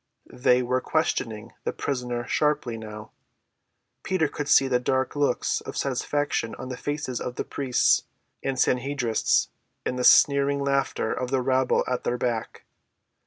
They 0.33 0.63
were 0.63 0.81
questioning 0.81 1.53
the 1.63 1.71
prisoner 1.71 2.25
sharply 2.25 2.75
now. 2.75 3.11
Peter 4.01 4.27
could 4.27 4.49
see 4.49 4.67
the 4.67 4.79
dark 4.79 5.15
looks 5.15 5.61
of 5.61 5.77
satisfaction 5.77 6.55
on 6.55 6.69
the 6.69 6.75
faces 6.75 7.21
of 7.21 7.35
the 7.35 7.43
priests 7.45 8.05
and 8.41 8.57
Sanhedrists 8.57 9.49
and 9.85 9.99
the 9.99 10.03
sneering 10.03 10.63
laughter 10.63 11.13
of 11.13 11.29
the 11.29 11.43
rabble 11.43 11.83
at 11.87 12.03
their 12.03 12.17
back. 12.17 12.63